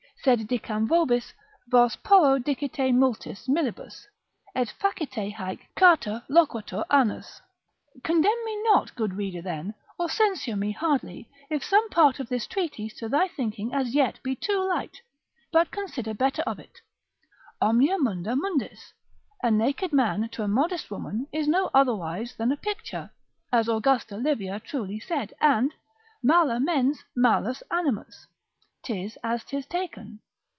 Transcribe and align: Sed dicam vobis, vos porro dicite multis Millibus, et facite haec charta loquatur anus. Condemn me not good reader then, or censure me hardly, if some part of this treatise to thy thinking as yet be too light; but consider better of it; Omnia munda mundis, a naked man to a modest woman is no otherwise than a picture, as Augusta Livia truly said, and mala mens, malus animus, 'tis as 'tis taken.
Sed 0.23 0.41
dicam 0.47 0.87
vobis, 0.87 1.33
vos 1.71 1.95
porro 1.95 2.37
dicite 2.37 2.93
multis 2.93 3.47
Millibus, 3.47 4.05
et 4.53 4.69
facite 4.79 5.33
haec 5.33 5.57
charta 5.75 6.23
loquatur 6.29 6.85
anus. 6.91 7.41
Condemn 8.03 8.39
me 8.45 8.63
not 8.65 8.93
good 8.95 9.13
reader 9.15 9.41
then, 9.41 9.73
or 9.97 10.07
censure 10.11 10.55
me 10.55 10.73
hardly, 10.73 11.27
if 11.49 11.63
some 11.63 11.89
part 11.89 12.19
of 12.19 12.29
this 12.29 12.45
treatise 12.45 12.93
to 12.99 13.09
thy 13.09 13.27
thinking 13.29 13.73
as 13.73 13.95
yet 13.95 14.21
be 14.21 14.35
too 14.35 14.61
light; 14.63 15.01
but 15.51 15.71
consider 15.71 16.13
better 16.13 16.43
of 16.43 16.59
it; 16.59 16.81
Omnia 17.59 17.97
munda 17.97 18.35
mundis, 18.35 18.93
a 19.41 19.49
naked 19.49 19.91
man 19.91 20.29
to 20.33 20.43
a 20.43 20.47
modest 20.47 20.91
woman 20.91 21.25
is 21.33 21.47
no 21.47 21.71
otherwise 21.73 22.35
than 22.35 22.51
a 22.51 22.57
picture, 22.57 23.09
as 23.51 23.67
Augusta 23.67 24.17
Livia 24.17 24.59
truly 24.59 24.99
said, 24.99 25.33
and 25.41 25.73
mala 26.21 26.59
mens, 26.59 27.03
malus 27.15 27.63
animus, 27.71 28.27
'tis 28.83 29.15
as 29.23 29.43
'tis 29.43 29.67
taken. 29.67 30.19